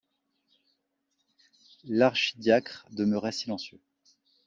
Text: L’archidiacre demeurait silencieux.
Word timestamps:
L’archidiacre 1.87 2.87
demeurait 2.89 3.31
silencieux. 3.31 3.79